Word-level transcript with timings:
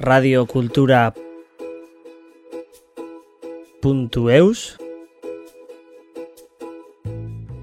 radiokultura 0.00 1.12
puntu 3.82 4.28
eus 4.30 4.76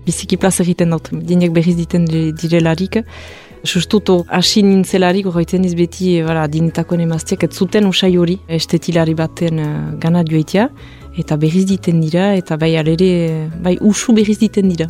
Biziki 0.07 0.37
plaz 0.39 0.61
egiten 0.63 0.93
dut, 0.93 1.09
dinek 1.11 1.51
berriz 1.51 1.73
diten 1.75 2.05
direlarik. 2.07 3.01
Sustuto 3.67 4.21
hasi 4.31 4.61
nintzelarik 4.63 5.27
horretzen 5.27 5.65
iz 5.67 5.73
beti 5.75 6.13
voilà, 6.23 6.45
dinetakoen 6.47 7.03
emaztiak 7.03 7.43
ez 7.43 7.51
zuten 7.51 7.89
usai 7.89 8.13
hori 8.15 8.37
estetilari 8.47 9.17
baten 9.17 9.59
uh, 9.59 9.73
gana 9.99 10.23
joitea 10.23 10.69
eta 11.19 11.35
berriz 11.41 11.65
diten 11.67 11.99
dira 12.05 12.29
eta 12.39 12.55
bai 12.55 12.77
alere 12.79 13.49
bai 13.59 13.75
usu 13.81 14.15
berriz 14.15 14.37
diten 14.39 14.71
dira. 14.71 14.87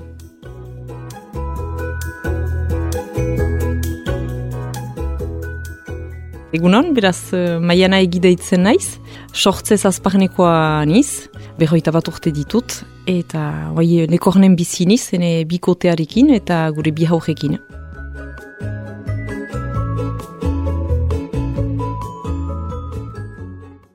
Egunon, 6.57 6.87
beraz, 6.95 7.35
uh, 7.37 7.59
maiana 7.61 7.99
egideitzen 8.01 8.63
naiz, 8.65 8.97
sortzez 9.29 9.83
azparnekoa 9.86 10.86
niz, 10.89 11.27
berroita 11.59 11.91
bat 11.93 12.07
urte 12.09 12.32
ditut, 12.33 12.79
eta 13.05 13.41
bai, 13.75 14.07
nekornen 14.09 14.55
bizi 14.57 14.87
niz, 14.89 15.04
ene 15.13 15.43
bikotearekin 15.46 16.32
eta 16.33 16.63
gure 16.73 16.93
bi 16.97 17.05
haurekin. 17.05 17.59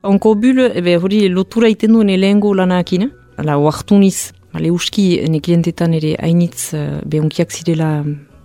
Onko 0.07 0.37
bul, 0.39 0.63
ebe 0.69 0.95
hori 1.03 1.25
lotura 1.33 1.73
iten 1.73 1.97
duen 1.97 2.15
lehengo 2.15 2.55
lanakin, 2.55 3.09
ala 3.43 3.59
oartu 3.59 3.99
niz, 3.99 4.31
ale 4.55 4.71
uski 4.71 5.17
neklientetan 5.35 5.99
ere 5.99 6.15
hainitz 6.23 6.77
uh, 6.79 7.01
behonkiak 7.03 7.51
zirela 7.51 7.91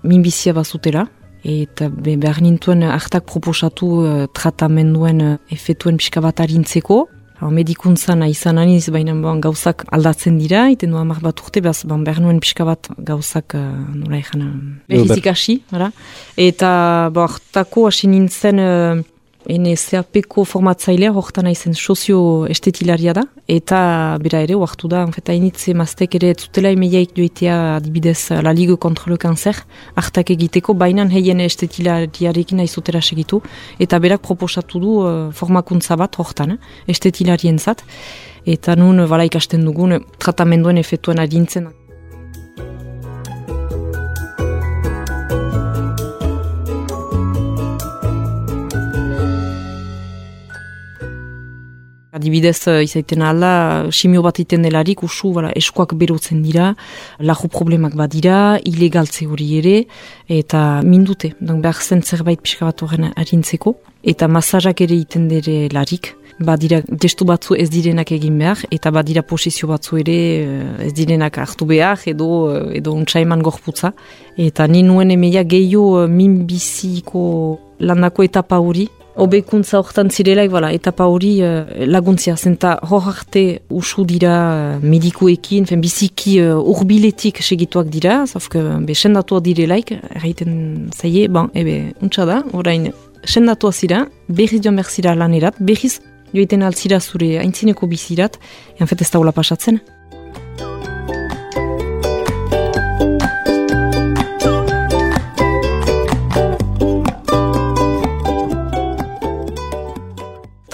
minbizia 0.08 0.58
bazutela, 0.58 1.06
eta 1.48 1.88
be, 1.90 2.18
behar 2.20 2.42
nintuen 2.44 2.84
hartak 2.84 3.26
proposatu 3.30 3.92
uh, 4.04 4.26
tratamenduen 4.36 5.22
uh, 5.24 5.38
efetuen 5.54 6.00
pixka 6.02 6.24
bat 6.24 6.44
harintzeko. 6.44 7.06
Medikuntzan 7.38 8.24
izan 8.26 8.58
aniz, 8.58 8.88
baina 8.90 9.14
bon, 9.14 9.38
gauzak 9.38 9.84
aldatzen 9.94 10.40
dira, 10.42 10.64
iten 10.74 10.90
du 10.90 10.98
amak 10.98 11.20
bat 11.22 11.38
urte, 11.44 11.62
behaz 11.62 11.84
bon, 11.86 12.02
behar 12.04 12.18
nuen 12.24 12.40
pixka 12.42 12.66
bat 12.66 12.90
gauzak 12.98 13.54
uh, 13.54 13.62
nola 13.94 14.18
ezan 14.18 14.48
behizik 14.90 15.30
hasi. 15.30 15.60
Eta 16.48 16.72
bo, 17.14 17.28
hartako 17.28 17.86
hasi 17.92 18.10
nintzen 18.10 18.64
uh, 18.64 18.98
Ene 19.48 19.78
CAP-ko 19.80 20.44
formatzailea 20.44 21.14
horretan 21.16 21.48
aizen 21.48 21.72
sozio 21.72 22.20
estetilaria 22.52 23.14
da, 23.16 23.22
eta 23.48 23.80
bera 24.20 24.42
ere, 24.44 24.58
oartu 24.60 24.90
da, 24.92 25.06
enfeta 25.08 25.32
initze 25.38 25.72
maztek 25.78 26.18
ere 26.20 26.34
zutela 26.36 26.74
emeiaik 26.76 27.14
joitea 27.16 27.56
adibidez 27.78 28.42
la 28.44 28.52
Ligue 28.52 28.76
contre 28.76 29.14
le 29.14 29.18
Cancer, 29.18 29.56
hartak 29.96 30.34
egiteko, 30.36 30.76
bainan 30.76 31.16
heien 31.16 31.40
estetilariarekin 31.40 32.60
aizutera 32.60 33.00
segitu, 33.00 33.40
eta 33.80 34.04
berak 34.04 34.26
proposatu 34.28 34.84
du 34.84 35.00
uh, 35.00 35.16
formakuntza 35.32 35.96
bat 35.96 36.20
horretan, 36.20 36.58
eh, 36.58 36.92
estetilarien 36.92 37.58
zat, 37.58 37.86
eta 38.46 38.76
nun, 38.76 39.06
bala 39.08 39.32
ikasten 39.32 39.64
dugun, 39.64 40.02
tratamenduen 40.20 40.84
efetuan 40.84 41.24
adintzen. 41.24 41.72
Adibidez, 52.18 52.58
uh, 52.68 52.82
izaiten 52.82 53.22
ala, 53.22 53.52
simio 53.94 54.24
bat 54.26 54.40
iten 54.42 54.66
delarik, 54.66 55.04
usu, 55.06 55.32
bala, 55.36 55.52
eskuak 55.60 55.94
berotzen 56.00 56.42
dira, 56.42 56.72
laju 57.22 57.50
problemak 57.54 57.98
badira, 58.00 58.58
ilegaltze 58.66 59.28
hori 59.30 59.52
ere, 59.60 59.76
eta 60.28 60.82
mindute, 60.84 61.36
donc 61.40 61.62
behar 61.66 61.82
zen 61.82 62.02
zerbait 62.02 62.42
pixka 62.42 62.66
bat 62.66 62.82
horren 62.82 63.12
harintzeko, 63.14 63.76
eta 64.04 64.30
masajak 64.32 64.82
ere 64.88 64.98
iten 65.04 65.30
dere 65.30 65.68
larik, 65.76 66.16
badira 66.40 66.82
gestu 66.88 67.26
batzu 67.26 67.56
ez 67.58 67.70
direnak 67.70 68.12
egin 68.14 68.38
behar, 68.40 68.62
eta 68.72 68.92
badira 68.94 69.24
posizio 69.26 69.70
batzu 69.70 69.98
ere 70.02 70.18
eh, 70.18 70.86
ez 70.88 70.94
direnak 70.94 71.38
hartu 71.42 71.66
behar, 71.66 72.00
edo, 72.06 72.28
eh, 72.54 72.78
edo 72.80 72.94
untsaiman 72.94 73.42
gorputza. 73.42 73.94
Eta 74.38 74.68
ni 74.68 74.84
nuen 74.84 75.12
emeia 75.12 75.44
gehiago 75.44 76.08
minbiziko 76.08 77.24
landako 77.80 78.24
etapa 78.26 78.60
hori, 78.62 78.88
Obekuntza 79.18 79.80
horretan 79.80 80.12
zirelaik, 80.14 80.52
voilà, 80.54 80.70
etapa 80.78 81.08
hori 81.10 81.40
uh, 81.42 81.64
laguntzia, 81.90 82.36
zenta 82.38 82.76
hor 82.86 83.08
arte 83.10 83.64
usu 83.74 84.04
dira 84.06 84.34
uh, 84.36 84.84
medikuekin, 84.84 85.66
fen, 85.66 85.82
biziki 85.82 86.36
uh, 86.44 86.60
urbiletik 86.62 87.42
segituak 87.42 87.90
dira, 87.90 88.20
zafke 88.30 88.62
be, 88.86 88.94
sendatuak 88.94 89.42
direlaik, 89.48 89.96
erraiten 90.20 90.54
zaie, 90.94 91.26
ban, 91.34 91.50
ebe, 91.58 91.96
untsa 92.06 92.28
da, 92.30 92.44
orain, 92.54 92.92
sendatuak 93.26 93.74
zira, 93.74 94.04
berriz 94.30 94.62
joan 94.62 94.78
behar 94.78 94.94
zira 94.94 95.18
lanerat, 95.18 95.58
berriz 95.58 95.96
joiten 96.38 96.62
altzira 96.68 97.02
zure 97.02 97.40
aintzineko 97.42 97.90
bizirat, 97.90 98.38
en 98.78 98.86
fet 98.86 99.02
ez 99.02 99.10
da 99.10 99.32
pasatzen. 99.34 99.82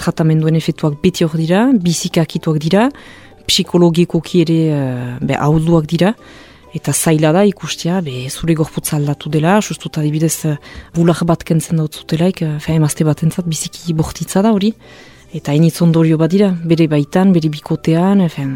Tratamenduen 0.04 0.56
efetuak 0.60 1.00
beti 1.02 1.24
hor 1.26 1.36
dira, 1.40 1.66
bizikakituak 1.86 2.60
dira, 2.62 2.88
psikologikoki 3.48 4.42
ere 4.44 4.58
uh, 4.72 5.14
be, 5.20 5.36
ahulduak 5.36 5.88
dira, 5.90 6.14
eta 6.74 6.92
zaila 6.92 7.32
da 7.36 7.44
ikustia, 7.46 8.00
be, 8.04 8.24
zure 8.30 8.56
gorputza 8.58 8.96
aldatu 8.98 9.30
dela, 9.32 9.58
sustuta 9.62 10.02
dibidez 10.04 10.36
uh, 10.50 10.56
bulak 10.96 11.24
bat 11.28 11.44
kentzen 11.46 11.82
dut 11.82 12.00
zutelaik, 12.02 12.44
uh, 12.44 12.56
fe 12.60 12.76
emazte 12.78 13.06
bat 13.06 13.24
entzat, 13.26 13.48
biziki 13.50 13.96
bortitza 13.96 14.42
da 14.44 14.54
hori, 14.56 14.72
eta 15.34 15.52
hainitz 15.52 15.76
ondorio 15.84 16.18
bat 16.20 16.32
dira, 16.32 16.52
bere 16.64 16.88
baitan, 16.90 17.34
bere 17.34 17.50
bikotean, 17.52 18.24
fe, 18.32 18.46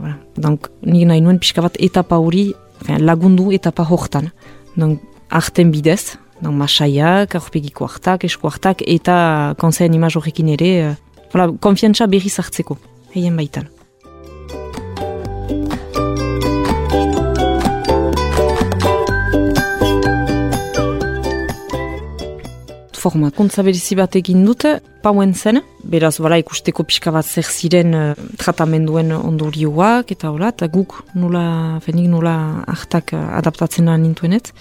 voilà. 0.00 0.16
donc 0.36 0.68
nik 0.82 1.06
nahi 1.08 1.22
nuen 1.24 1.40
pixka 1.42 1.64
bat 1.64 1.78
etapa 1.78 2.18
hori 2.18 2.50
fe, 2.82 2.98
lagundu 2.98 3.50
etapa 3.54 3.86
hortan, 3.88 4.30
donc 4.76 5.00
arten 5.32 5.72
bidez, 5.72 6.16
Donc, 6.42 6.56
masaiak, 6.58 7.36
aurpegiko 7.38 7.86
hartak, 7.86 8.24
esku 8.26 8.50
hartak, 8.50 8.82
eta 8.82 9.54
konzean 9.62 9.94
imaz 9.94 10.16
horrekin 10.18 10.50
ere, 10.56 10.72
uh, 10.88 11.28
voilà, 11.30 11.52
konfiantza 11.62 12.08
berriz 12.10 12.34
hartzeko, 12.42 12.78
heien 13.14 13.38
baitan. 13.38 13.70
Forma, 23.02 23.32
kuntza 23.34 23.64
berizi 23.66 23.96
bat 23.98 24.14
egin 24.14 24.44
dute, 24.46 24.76
pauen 25.02 25.32
zen, 25.34 25.56
beraz, 25.90 26.12
bala, 26.22 26.36
ikusteko 26.38 26.84
pixka 26.86 27.10
bat 27.10 27.26
zer 27.26 27.48
ziren 27.50 27.96
uh, 27.98 28.02
tratamenduen 28.38 29.10
ondorioak, 29.16 30.12
eta 30.14 30.30
hola, 30.30 30.52
eta 30.54 30.68
guk 30.70 31.00
nula, 31.18 31.42
fenik 31.82 32.06
nula 32.12 32.34
hartak 32.70 33.10
uh, 33.18 33.24
adaptatzen 33.40 33.90
nintuenet, 34.04 34.52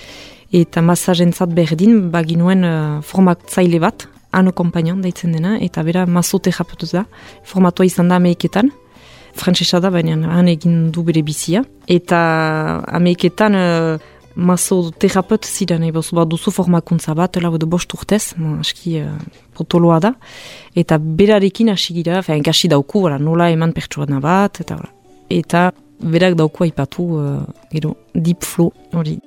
eta 0.57 0.81
masajentzat 0.81 1.53
berdin 1.53 2.07
baginuen 2.09 2.65
uh, 2.65 2.73
formatzaile 3.05 3.77
bat, 3.83 4.07
ano 4.33 4.55
kompainan 4.57 5.05
daitzen 5.05 5.37
dena, 5.37 5.59
eta 5.61 5.85
bera 5.85 6.07
mazote 6.09 6.49
japotu 6.49 6.89
da, 6.89 7.05
formatua 7.45 7.85
izan 7.85 8.09
da 8.09 8.17
ameiketan, 8.17 8.73
frantzesa 9.37 9.77
da, 9.85 9.93
baina 9.93 10.17
han 10.33 10.49
egin 10.49 10.87
du 10.89 11.05
bere 11.05 11.21
bizia, 11.21 11.61
eta 11.85 12.25
ameiketan 12.89 13.61
uh, 13.61 14.10
mazo 14.35 14.91
terapot 14.91 15.45
ziren, 15.45 15.83
eba 15.83 16.01
bat 16.11 16.29
duzu 16.29 16.51
formakuntza 16.51 17.15
bat, 17.17 17.37
lau 17.41 17.53
edo 17.55 17.67
bost 17.67 17.93
urtez, 17.93 18.33
aski 18.59 18.99
uh, 19.01 19.15
potoloa 19.57 19.99
da, 19.99 20.13
eta 20.75 20.97
berarekin 20.97 21.69
hasi 21.73 21.93
gira, 21.93 22.21
fein 22.21 22.43
kasi 22.43 22.67
dauku, 22.67 23.05
wala, 23.07 23.19
nola 23.19 23.49
eman 23.51 23.73
pertsuana 23.73 24.21
bat, 24.23 24.61
eta, 24.63 24.77
eta 25.29 25.71
berak 26.01 26.37
dauku 26.39 26.69
aipatu, 26.69 27.09
uh, 27.17 27.67
gero, 27.73 27.95
deep 28.13 28.43
flow, 28.43 28.71
hori, 28.93 29.19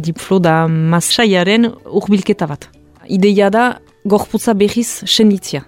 dipflo 0.00 0.38
da 0.42 0.66
masaiaren 0.68 1.68
urbilketa 1.84 2.48
bat. 2.50 2.68
Ideia 3.08 3.50
da 3.50 3.64
gorputza 4.04 4.54
behiz 4.54 4.88
senditzia. 5.06 5.64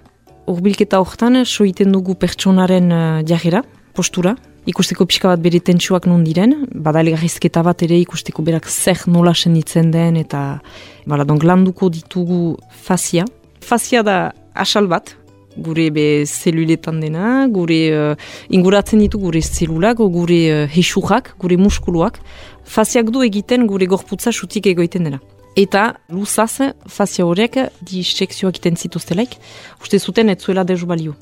Urbilketa 0.51 0.99
horretan 0.99 1.45
soiten 1.47 1.93
dugu 1.95 2.17
pertsonaren 2.19 2.91
uh, 2.91 3.63
postura, 3.95 4.35
ikusteko 4.67 5.07
pixka 5.07 5.29
bat 5.29 5.41
bere 5.41 5.61
tentsuak 5.61 6.07
non 6.07 6.25
diren, 6.25 6.67
badalegarrizketa 6.75 7.63
bat 7.63 7.83
ere 7.83 7.99
ikusteko 8.01 8.43
berak 8.43 8.67
zer 8.67 8.99
nola 9.07 9.35
senditzen 9.35 9.91
den, 9.93 10.17
eta 10.17 10.61
bala, 11.07 11.25
donk 11.25 11.45
landuko 11.45 11.89
ditugu 11.91 12.57
fazia. 12.71 13.25
Fazia 13.61 14.03
da 14.03 14.33
asal 14.55 14.89
bat, 14.89 15.15
gure 15.57 15.91
be 15.91 16.25
zeluletan 16.27 17.01
dena, 17.01 17.47
gure 17.47 17.81
uh, 17.93 18.15
inguratzen 18.51 18.99
ditu 18.99 19.21
gure 19.23 19.43
zelulak, 19.43 19.99
gure 19.99 20.41
uh, 20.51 20.67
hesurak, 20.75 21.37
gure 21.39 21.57
muskuluak, 21.61 22.19
faziak 22.65 23.13
du 23.15 23.23
egiten 23.23 23.69
gure 23.71 23.87
gorputza 23.87 24.33
sutik 24.33 24.67
egoiten 24.67 25.05
dena. 25.05 25.21
Eta 25.57 25.99
luzaz, 26.09 26.73
fazia 26.89 27.27
horiek 27.29 27.59
disekzioak 27.85 28.57
egiten 28.57 28.77
zituztelaik, 28.77 29.37
uste 29.83 29.99
zuten 29.99 30.33
ez 30.33 30.39
zuela 30.41 30.65
dezu 30.65 30.87
balio, 30.89 31.13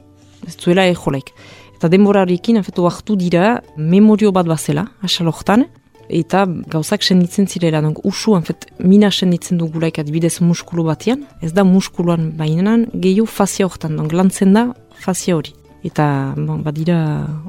ez 0.47 0.55
zuela 0.55 0.87
ejolaik. 0.87 1.33
Eta 1.75 1.89
denborarekin, 1.91 2.61
afetu 2.61 2.87
hartu 2.87 3.17
dira, 3.17 3.61
memorio 3.77 4.31
bat 4.31 4.47
bazela, 4.47 4.87
asalortan, 5.03 5.67
eta 6.09 6.45
gauzak 6.71 7.03
senditzen 7.03 7.49
zirela, 7.49 7.81
donk 7.83 8.05
usu, 8.07 8.37
anfet, 8.37 8.69
mina 8.79 9.11
senditzen 9.11 9.59
dugulaik 9.59 9.99
adibidez 9.99 10.37
muskulu 10.45 10.85
batian, 10.87 11.25
ez 11.43 11.53
da 11.53 11.65
muskuluan 11.65 12.31
bainan, 12.39 12.87
gehiu 12.95 13.27
fazia 13.27 13.67
hortan, 13.67 13.97
donk 13.99 14.15
lantzen 14.15 14.55
da 14.55 14.69
fazia 15.03 15.39
hori. 15.39 15.57
Eta, 15.83 16.35
bon, 16.37 16.63
badira, 16.63 17.01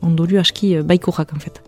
ondorio 0.01 0.42
aski 0.42 0.78
eh, 0.80 0.88
baiko 0.88 1.13
jak, 1.18 1.33
anfet. 1.36 1.62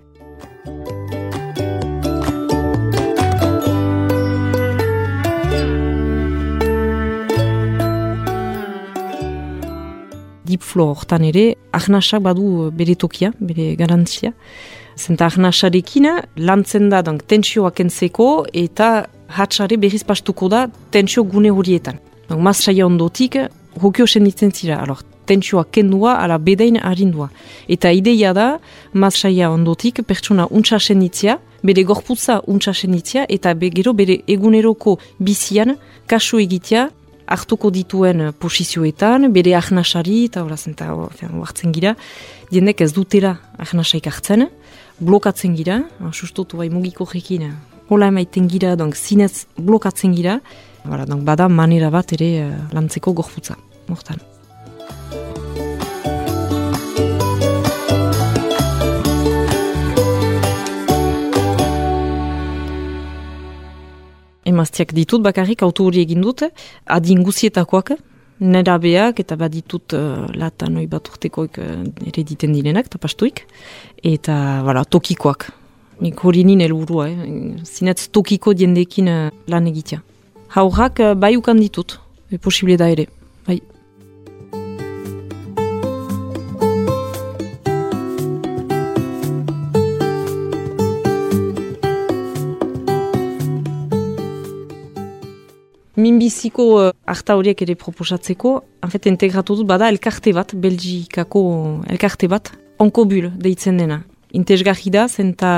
Dipflo 10.53 10.91
hortan 10.93 11.25
ere, 11.25 11.55
ahnasak 11.73 12.21
badu 12.27 12.69
bere 12.77 12.95
tokia, 12.95 13.31
bere 13.39 13.73
garantzia. 13.79 14.33
Zenta 14.97 15.25
ahnasarekin 15.31 16.05
lantzen 16.37 16.89
da 16.91 17.01
donc, 17.01 17.23
tensioak 17.27 17.79
entzeko 17.81 18.45
eta 18.53 19.07
hatxare 19.33 19.79
berriz 19.81 20.03
pastuko 20.05 20.49
da 20.53 20.67
tensio 20.91 21.23
gune 21.23 21.49
horietan. 21.51 21.97
Donc, 22.29 22.41
mazraia 22.41 22.85
ondotik, 22.85 23.39
hokio 23.81 24.05
senditzen 24.07 24.51
zira. 24.51 24.77
Alors, 24.83 25.01
tensioa 25.25 25.65
kendua, 25.71 26.17
ala 26.21 26.37
bedain 26.37 26.77
harindua. 26.77 27.29
Eta 27.67 27.91
ideia 27.91 28.33
da, 28.33 28.47
mazraia 28.93 29.49
ondotik, 29.51 30.03
pertsona 30.07 30.47
untsa 30.51 30.79
senditzia, 30.79 31.39
bere 31.63 31.83
gorputza 31.83 32.41
untsa 32.47 32.73
senditzia, 32.73 33.25
eta 33.29 33.53
be, 33.55 33.71
gero 33.73 33.93
bere 33.93 34.19
eguneroko 34.27 34.97
bizian, 35.19 35.77
kasu 36.07 36.41
egitea, 36.43 36.89
hartuko 37.27 37.71
dituen 37.71 38.31
posizioetan, 38.39 39.31
bere 39.33 39.55
ahnasari, 39.55 40.25
eta 40.29 40.43
horazen, 40.43 40.73
eta 40.73 40.89
hartzen 41.43 41.71
gira, 41.75 41.95
jendek 42.51 42.81
ez 42.81 42.91
dutera 42.93 43.37
ahnasaik 43.57 44.07
hartzen, 44.07 44.49
blokatzen 44.99 45.55
gira, 45.55 45.83
sustotu 46.11 46.57
bai 46.57 46.69
mugiko 46.69 47.05
jekin, 47.05 47.51
hola 47.89 48.11
emaiten 48.13 48.47
gira, 48.47 48.75
donk 48.75 48.95
zinez 48.95 49.47
blokatzen 49.57 50.13
gira, 50.15 50.39
Bara, 50.83 51.05
donk 51.07 51.23
bada 51.23 51.47
manera 51.47 51.89
bat 51.91 52.11
ere 52.17 52.29
uh, 52.43 52.51
lantzeko 52.75 53.15
gorputza, 53.15 53.55
mortan. 53.87 54.32
Emaztiak 64.63 64.93
ditut, 64.95 65.19
bakarrik 65.19 65.61
auto 65.65 65.83
hori 65.83 65.99
egin 65.99 66.21
dut, 66.23 66.45
adin 66.87 67.23
guzietakoak, 67.27 67.97
nera 68.39 68.77
beak, 68.79 69.19
eta 69.19 69.35
baditut 69.35 69.95
uh, 69.97 70.23
lata 70.39 70.69
noi 70.71 70.85
bat 70.87 71.09
urtekoik 71.11 71.59
uh, 71.59 71.81
ere 72.07 72.23
diten 72.23 72.55
direnak, 72.55 72.87
eta 72.87 73.01
pastuik, 73.01 73.43
eta 73.99 74.37
voilà, 74.63 74.85
tokikoak. 74.87 75.49
Nik 76.03 76.23
hori 76.23 76.45
nien 76.47 76.63
elburua, 76.63 77.09
eh? 77.11 77.27
zinetz 77.67 78.07
tokiko 78.15 78.55
diendekin 78.55 79.11
uh, 79.11 79.27
lan 79.51 79.67
egitea. 79.67 79.99
Haurrak 80.55 81.03
uh, 81.03 81.11
bai 81.19 81.35
ukan 81.35 81.59
ditut, 81.59 81.99
e, 82.31 82.39
posible 82.39 82.79
da 82.79 82.87
ere. 82.95 83.09
Bai. 83.47 83.59
Minbiziko 96.03 96.63
uh, 96.79 96.91
arta 97.07 97.37
horiek 97.39 97.61
ere 97.63 97.75
proposatzeko, 97.79 98.57
anfet 98.83 99.07
integratu 99.11 99.55
dut 99.59 99.69
bada 99.69 99.87
elkarte 99.93 100.33
bat, 100.35 100.51
Belgikako 100.65 101.43
elkarte 101.93 102.27
bat, 102.31 102.51
onkobul 102.83 103.29
deitzen 103.45 103.79
dena. 103.79 104.01
Intezgarri 104.35 104.91
da, 104.91 105.07
zenta 105.07 105.53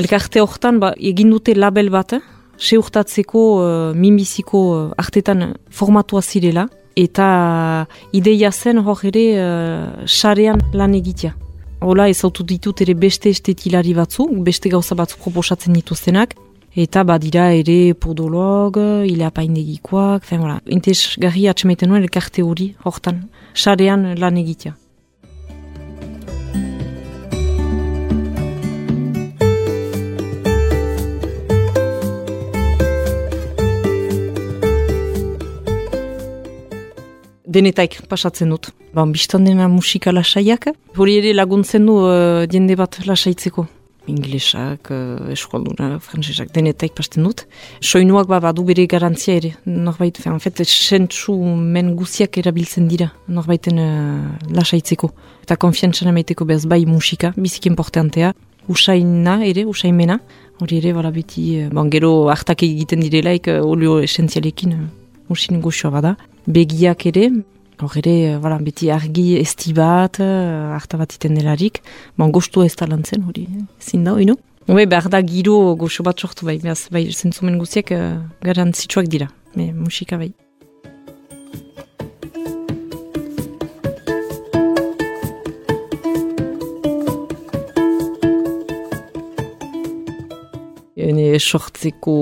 elkarte 0.00 0.42
horretan 0.42 0.80
ba, 0.82 0.94
egin 1.12 1.30
dute 1.34 1.54
label 1.54 1.92
bat, 1.94 2.16
eh? 2.18 2.22
seurtatzeko 2.58 3.42
uh, 3.62 3.68
minbiziko 3.94 4.62
uh, 4.74 4.80
artetan 4.98 5.52
formatua 5.70 6.22
zirela, 6.22 6.66
eta 6.98 7.28
ideia 8.16 8.50
zen 8.50 8.82
hor 8.82 9.04
ere 9.06 9.26
uh, 9.38 10.64
lan 10.74 10.94
egitea. 10.98 11.34
Hola 11.80 12.08
ez 12.10 12.24
autu 12.24 12.42
ditut 12.42 12.80
ere 12.82 12.94
beste 12.94 13.30
estetilari 13.30 13.94
batzu, 13.94 14.26
beste 14.42 14.68
gauza 14.68 14.96
batzu 14.98 15.16
proposatzen 15.22 15.72
dituztenak, 15.78 16.34
Eta 16.78 17.02
badira 17.02 17.48
ere 17.58 17.90
podolog, 17.98 18.76
ilapaindegikoak, 19.10 20.22
fen, 20.22 20.44
voilà. 20.44 20.60
Intez 20.70 21.16
garri 21.18 21.48
atxemaiten 21.50 21.90
nuen 21.90 22.04
elkarte 22.06 22.44
hori, 22.46 22.68
hortan, 22.86 23.24
sarean 23.50 24.12
lan 24.20 24.38
egitea. 24.38 24.76
Denetaik 37.58 38.04
pasatzen 38.06 38.54
dut. 38.54 38.70
Ba, 38.94 39.02
biztan 39.10 39.50
dena 39.50 39.66
musika 39.72 40.14
lasaiak. 40.14 40.70
Hori 40.94 41.18
ere 41.24 41.34
laguntzen 41.34 41.90
du 41.90 41.98
uh, 42.04 42.46
jende 42.46 42.78
bat 42.78 43.00
lasaitzeko 43.08 43.66
inglesak, 44.08 44.90
uh, 44.94 45.30
eskualduna, 45.32 45.98
frantzesak, 46.02 46.50
denetaik 46.54 46.94
pasten 46.96 47.26
dut. 47.26 47.44
Soinuak 47.80 48.28
ba, 48.30 48.40
badu 48.42 48.64
bere 48.68 48.86
garantzia 48.90 49.36
ere, 49.38 49.52
norbait, 49.66 50.20
en 50.26 50.38
fet, 50.42 50.62
sentzu 50.64 51.34
men 51.58 51.94
guziak 51.98 52.38
erabiltzen 52.42 52.88
dira, 52.90 53.10
norbaiten 53.28 53.80
uh, 53.82 54.30
lasaitzeko. 54.54 55.12
Eta 55.44 55.58
konfiantzana 55.60 56.14
maiteko 56.16 56.46
bez 56.48 56.64
bai 56.66 56.84
musika, 56.86 57.32
bizik 57.36 57.68
importantea, 57.70 58.32
usaina 58.68 59.38
ere, 59.46 59.66
usaimena, 59.68 60.18
hori 60.60 60.80
ere, 60.82 60.94
bala 60.96 61.12
beti, 61.14 61.50
uh, 61.62 61.68
bon, 61.74 61.90
gero 61.92 62.30
hartak 62.32 62.64
egiten 62.66 63.04
direlaik, 63.04 63.50
olio 63.62 63.98
esentzialekin, 64.04 64.74
uh, 64.74 64.88
usin 65.32 65.62
goxoa 65.64 65.92
bada. 65.98 66.16
Begiak 66.48 67.06
ere, 67.12 67.28
Hor 67.78 67.94
ere, 67.94 68.34
voilà, 68.42 68.56
beti 68.58 68.88
argi 68.90 69.36
esti 69.38 69.70
bat, 69.70 70.18
harta 70.18 70.98
bat 70.98 71.12
iten 71.14 71.36
delarik, 71.38 71.78
bon, 72.18 72.32
gostu 72.34 72.64
ez 72.66 72.72
talantzen, 72.74 73.22
hori, 73.22 73.44
zin 73.78 74.02
da, 74.02 74.16
oino? 74.18 74.34
Bai, 74.66 74.82
behar 74.90 75.06
da 75.08 75.20
giro 75.22 75.76
goxo 75.78 76.02
bat 76.02 76.18
sortu 76.18 76.48
bai, 76.48 76.56
behaz, 76.58 76.88
bai, 76.90 77.06
zentzumen 77.14 77.54
guziak 77.56 77.92
uh, 77.94 78.18
garantzitsuak 78.42 79.06
dira, 79.06 79.30
me, 79.54 79.70
musika 79.72 80.18
bai. 80.18 80.32
Ene 90.98 91.38
sortzeko 91.38 92.16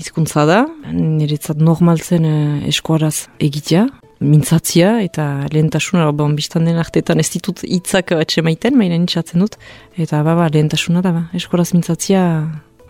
izkuntza 0.00 0.46
da, 0.48 0.62
niretzat 0.96 1.60
normaltzen 1.60 2.24
uh, 2.24 2.64
eskuaraz 2.72 3.28
egitea, 3.50 3.84
mintzatzia 4.24 4.96
eta 5.04 5.26
lehentasuna, 5.52 6.08
bon, 6.16 6.34
biztan 6.38 6.68
den 6.68 6.80
artetan 6.80 7.20
ez 7.22 7.28
ditut 7.34 7.64
hitzak 7.66 8.14
atxe 8.16 8.44
maiten, 8.46 8.78
maina 8.78 8.98
nintzatzen 8.98 9.44
dut, 9.44 9.58
eta 10.00 10.22
ba, 10.26 10.36
ba, 10.38 10.48
lehentasuna 10.52 11.04
da, 11.04 11.12
ba, 11.14 11.26
eskoraz 11.36 11.72
mintzatzia, 11.76 12.24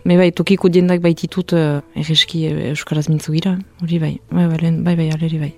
me 0.05 0.17
bai, 0.21 0.31
tokiko 0.35 0.71
diendak 0.71 1.03
baititut 1.05 1.55
uh, 1.57 1.81
erreski 1.97 2.47
uh, 2.51 2.63
euskaraz 2.71 3.07
mintzu 3.11 3.35
gira, 3.35 3.57
hori 3.83 4.01
bai, 4.01 4.15
bai, 4.31 4.49
bai, 4.53 4.73
bai, 4.79 4.97
bai, 5.03 5.11
aleri 5.17 5.43
bai. 5.43 5.53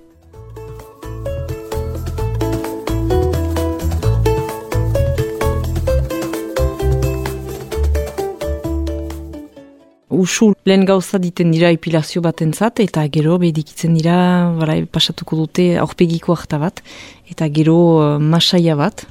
Usu 10.18 10.52
lehen 10.68 10.84
gauza 10.84 11.18
diten 11.22 11.52
dira 11.54 11.70
epilazio 11.74 12.22
bat 12.24 12.42
entzat, 12.44 12.82
eta 12.84 13.06
gero 13.14 13.38
behedikitzen 13.38 13.94
dira, 13.96 14.16
bara, 14.58 14.76
pasatuko 14.92 15.38
dute 15.44 15.68
aurpegiko 15.78 16.34
harta 16.34 16.58
bat, 16.58 16.82
eta 17.30 17.48
gero 17.54 17.78
uh, 18.02 18.18
masaia 18.18 18.76
bat, 18.76 19.06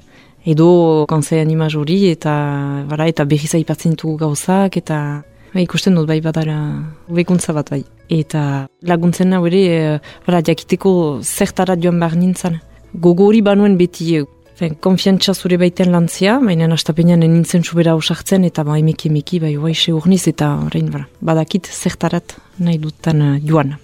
edo 0.48 1.06
kanzai 1.10 1.42
animaz 1.44 1.74
hori, 1.76 2.04
eta, 2.12 2.34
bara, 2.90 3.08
eta 3.12 3.26
behiz 3.26 3.54
aipatzen 3.58 3.96
ditugu 3.96 4.18
gauzak, 4.26 4.78
eta 4.84 5.00
ba, 5.54 5.64
ikusten 5.64 5.96
dut 5.98 6.08
bai 6.08 6.20
badara 6.22 6.58
bekuntza 7.10 7.56
bat 7.58 7.72
bai. 7.74 7.84
Eta 8.14 8.68
laguntzen 8.88 9.34
nahu 9.34 9.50
ere, 9.50 10.00
bara, 10.28 10.44
jakiteko 10.46 11.20
zertara 11.24 11.76
joan 11.80 12.00
behar 12.00 12.16
nintzen. 12.20 12.62
Gogo 12.94 13.28
hori 13.28 13.42
banuen 13.44 13.76
beti 13.78 14.22
Fen, 14.58 14.74
konfiantza 14.82 15.36
zure 15.38 15.60
baiten 15.62 15.92
lantzia, 15.94 16.40
baina 16.42 16.66
astapenean 16.74 17.22
nintzen 17.22 17.62
subera 17.62 17.92
osartzen, 17.94 18.42
eta 18.48 18.64
ba, 18.66 18.80
emeki 18.82 19.12
emeki, 19.12 19.38
bai, 19.44 19.52
bai, 19.62 19.76
urniz, 19.94 20.24
eta 20.32 20.48
orain, 20.66 20.88
bara, 20.90 21.06
badakit 21.22 21.70
zertarat 21.70 22.34
nahi 22.58 22.80
dutan 22.82 23.22
uh, 23.22 23.36
joan. 23.46 23.76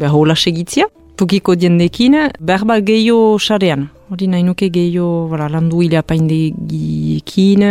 Beha 0.00 0.14
hola 0.16 0.38
segitzia, 0.40 0.88
tokiko 1.18 1.56
diendekin, 1.58 2.14
berba 2.38 2.78
gehiago 2.80 3.38
sarean. 3.42 3.88
Hori 4.08 4.28
nahi 4.30 4.44
nuke 4.46 4.70
gehiago 4.72 5.26
voilà, 5.28 5.48
landu 5.52 5.82
hile 5.82 5.98
apaindegiekin, 5.98 7.64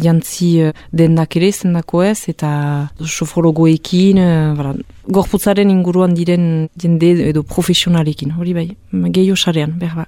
jantzi 0.00 0.50
uh, 0.64 0.70
dendak 0.94 1.36
ere 1.36 1.50
zendako 1.52 2.04
ez, 2.06 2.30
eta 2.30 2.54
sofologoekin, 3.02 4.22
uh, 4.22 4.54
voilà, 4.56 4.72
gorputzaren 5.10 5.74
inguruan 5.74 6.14
diren 6.16 6.68
jende 6.80 7.12
edo 7.28 7.42
profesionalekin, 7.42 8.36
hori 8.38 8.54
bai, 8.56 8.68
gehiago 9.10 9.36
sarean, 9.36 9.78
berba. 9.78 10.06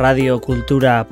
Radio 0.00 0.38
Kultura 0.40 1.02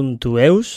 www.eus 0.00 0.70